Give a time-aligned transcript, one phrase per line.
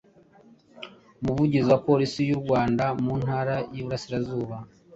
[1.21, 4.55] Umuvugizi wa Polisi y’u Rwanda mu Ntara y’Iburasirazuba,